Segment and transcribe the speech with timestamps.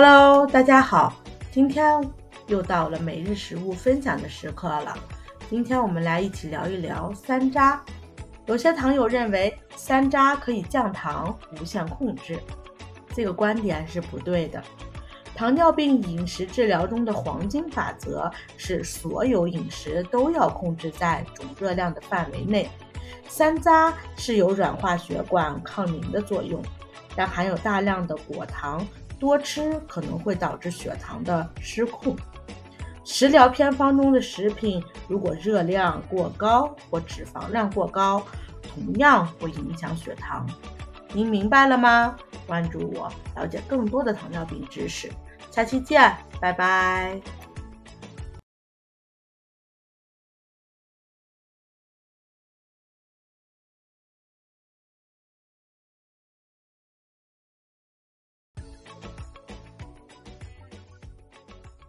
[0.00, 1.12] Hello，大家好，
[1.50, 2.00] 今天
[2.46, 4.96] 又到了每日食物分享的时刻了。
[5.50, 7.80] 今天我们来一起聊一聊山楂。
[8.46, 12.38] 有些糖友认为山楂可以降糖、无限控制，
[13.12, 14.62] 这个观点是不对的。
[15.34, 22.70] 糖尿病饮食治疗中的黄金法则是，所有饮食都要控制在总热量的范围内。
[23.28, 26.62] 山楂是有软化血管、抗凝的作用，
[27.16, 28.86] 但含有大量的果糖，
[29.18, 32.16] 多吃可能会导致血糖的失控。
[33.04, 38.22] 食疗偏方中的食品如果热量过高或脂肪量过高，
[38.62, 40.46] 同样会影响血糖。
[41.12, 42.14] 您明白了吗？
[42.46, 45.10] 关注我，了解更多的糖尿病知识。
[45.50, 47.37] 下期见，拜拜。